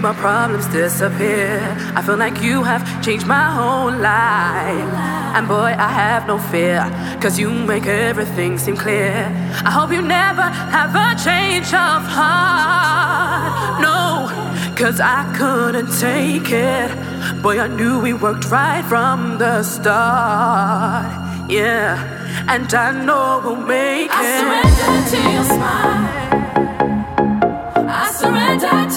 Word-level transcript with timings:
make 0.00 0.14
my 0.14 0.20
problems 0.20 0.66
disappear. 0.68 1.60
I 1.94 2.02
feel 2.02 2.16
like 2.16 2.40
you 2.40 2.62
have 2.62 2.82
changed 3.04 3.26
my 3.26 3.50
whole 3.50 3.92
life. 3.92 4.92
And 5.36 5.46
boy, 5.46 5.74
I 5.76 5.88
have 5.88 6.26
no 6.26 6.38
fear, 6.38 6.80
cause 7.20 7.38
you 7.38 7.50
make 7.50 7.86
everything 7.86 8.58
seem 8.58 8.76
clear. 8.76 9.26
I 9.64 9.70
hope 9.70 9.92
you 9.92 10.02
never 10.02 10.42
have 10.76 10.94
a 10.94 11.14
change 11.22 11.68
of 11.74 12.00
heart. 12.18 13.82
No, 13.82 14.28
cause 14.74 15.00
I 15.00 15.20
couldn't 15.36 15.92
take 15.98 16.50
it. 16.50 17.42
Boy, 17.42 17.60
I 17.60 17.68
knew 17.68 18.00
we 18.00 18.12
worked 18.14 18.50
right 18.50 18.84
from 18.84 19.38
the 19.38 19.62
start. 19.62 21.50
Yeah 21.50 22.20
and 22.48 22.72
I 22.72 22.92
know 23.04 23.40
we'll 23.44 23.56
make 23.56 24.10
I 24.10 24.22
it. 24.24 24.44
I 24.44 24.70
surrender 24.80 25.10
to 25.10 25.32
your 25.34 25.44
smile. 25.44 25.99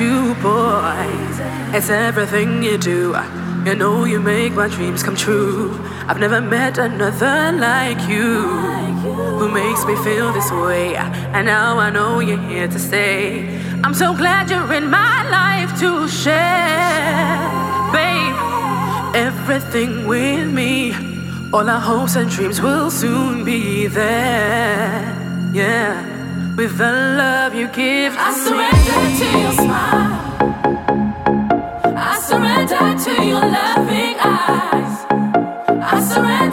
you, 0.00 0.34
boy. 0.42 1.06
It's 1.72 1.90
everything 1.90 2.62
you 2.62 2.78
do. 2.78 3.14
You 3.64 3.74
know 3.74 4.04
you 4.04 4.20
make 4.20 4.52
my 4.52 4.68
dreams 4.68 5.02
come 5.02 5.16
true. 5.16 5.78
I've 6.08 6.20
never 6.20 6.40
met 6.40 6.78
another 6.78 7.52
like 7.52 8.00
you 8.08 8.46
who 9.38 9.48
makes 9.48 9.84
me 9.84 9.96
feel 9.96 10.32
this 10.32 10.50
way. 10.50 10.96
And 10.96 11.46
now 11.46 11.78
I 11.78 11.90
know 11.90 12.20
you're 12.20 12.38
here 12.48 12.68
to 12.68 12.78
stay. 12.78 13.60
I'm 13.84 13.94
so 13.94 14.14
glad 14.14 14.50
you're 14.50 14.72
in 14.72 14.90
my 14.90 15.28
life 15.30 15.78
to 15.80 16.08
share, 16.08 17.38
babe. 17.92 18.36
Everything 19.14 20.06
with 20.06 20.48
me. 20.52 20.92
All 21.52 21.68
our 21.68 21.80
hopes 21.80 22.16
and 22.16 22.30
dreams 22.30 22.60
will 22.60 22.90
soon 22.90 23.44
be 23.44 23.86
there. 23.86 25.50
Yeah 25.52 26.15
with 26.56 26.78
the 26.78 26.90
love 26.90 27.54
you 27.54 27.68
give 27.68 28.14
I 28.16 28.32
surrender 28.32 28.98
me. 29.04 29.18
to 29.18 29.26
your 29.38 29.52
smile. 29.52 30.14
I 31.96 32.18
surrender 32.28 32.86
to 33.04 33.12
your 33.30 33.44
loving 33.56 34.16
eyes. 34.18 34.94
I 35.92 36.00
surrender 36.00 36.45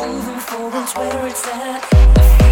moving 0.00 0.40
forwards 0.40 0.92
where 0.94 1.26
it's 1.26 1.46
at. 1.46 2.45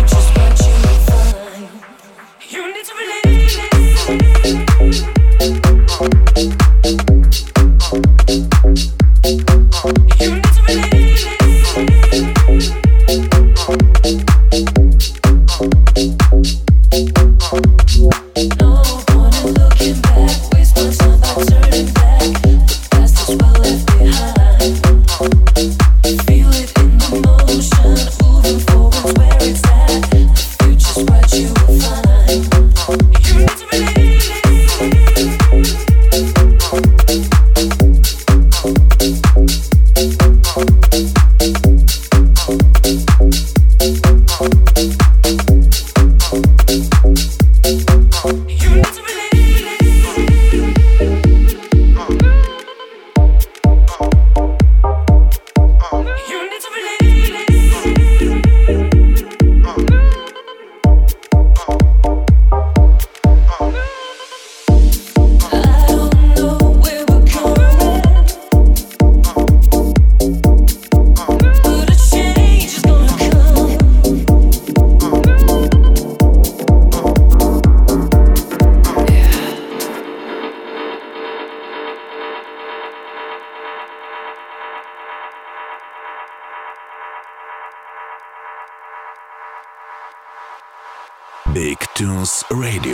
You 92.54 92.93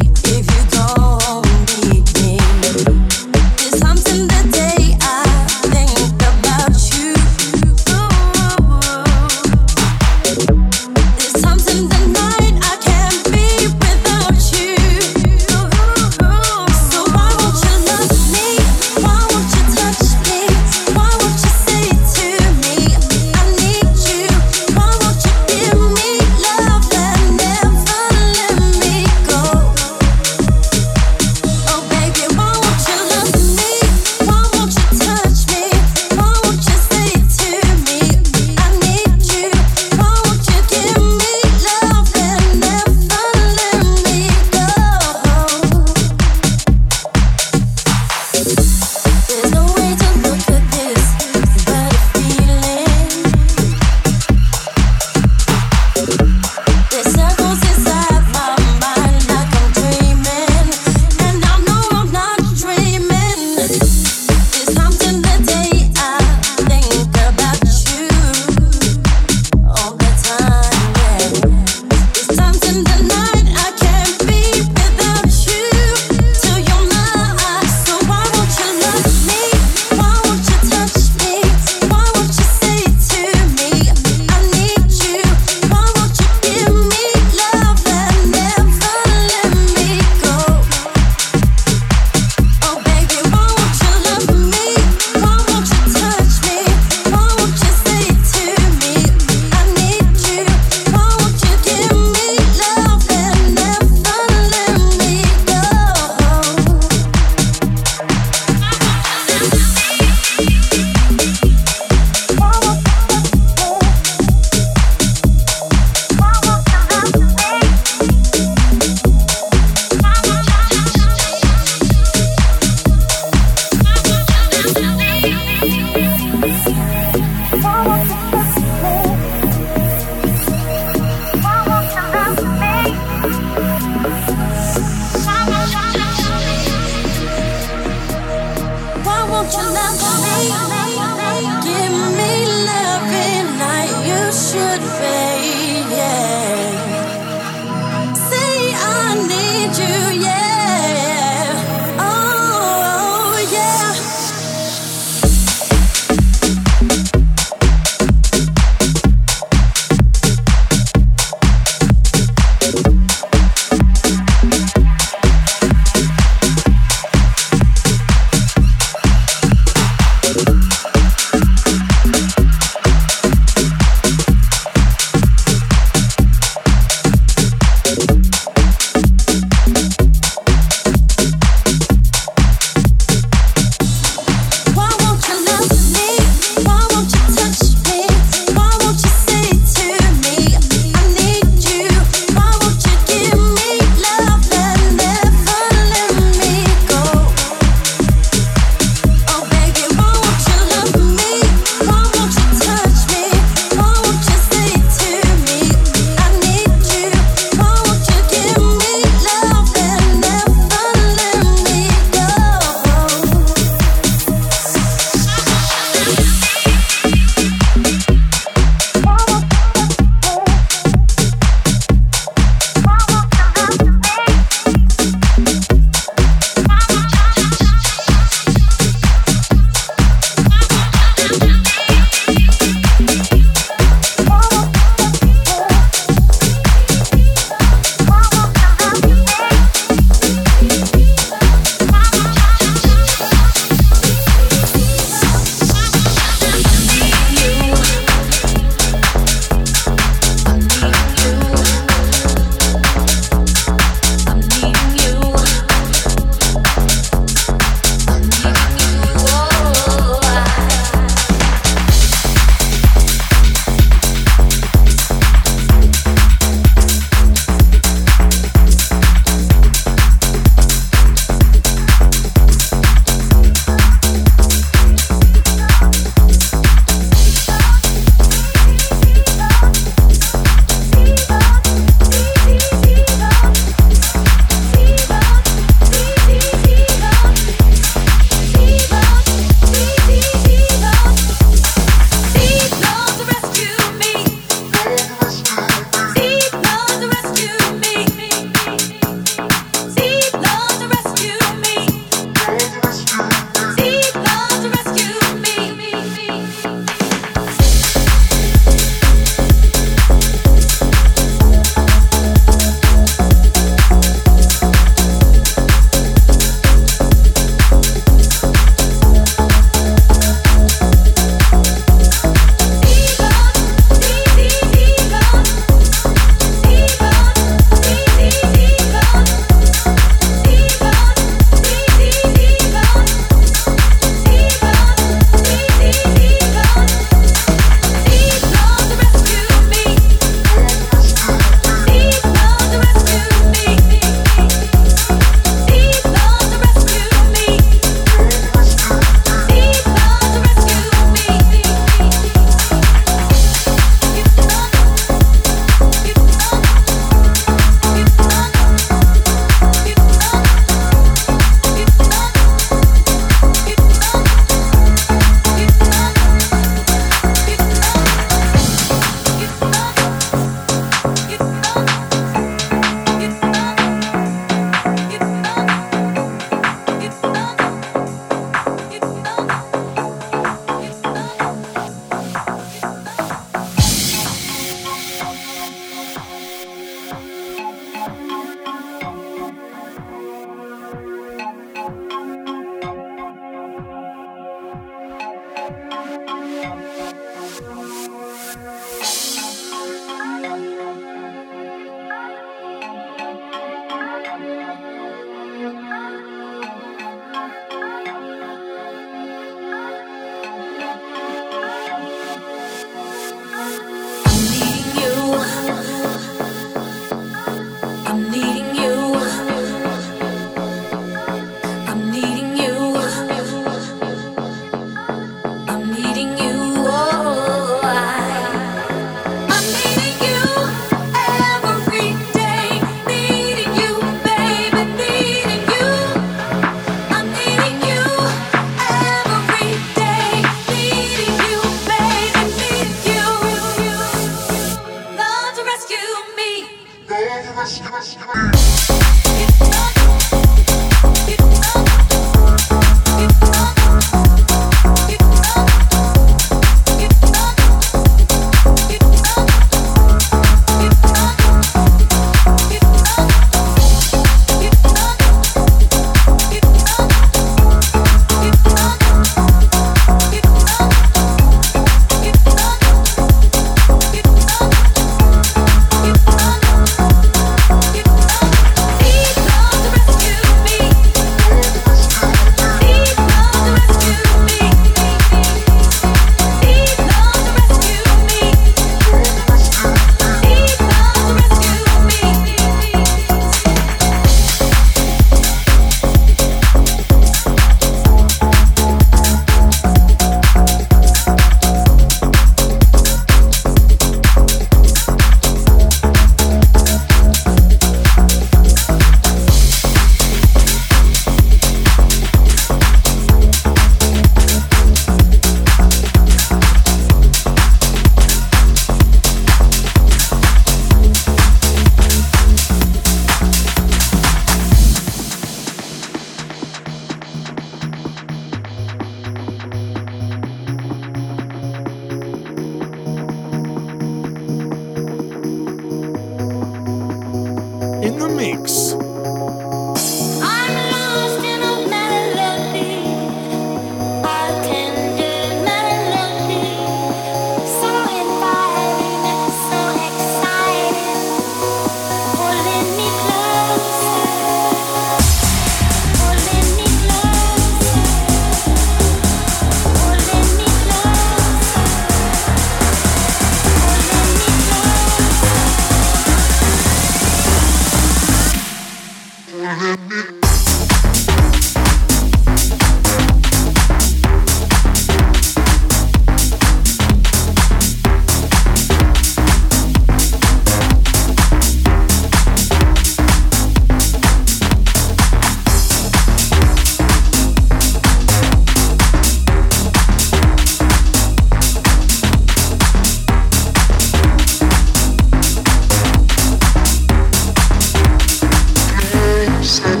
Money 599.79 600.00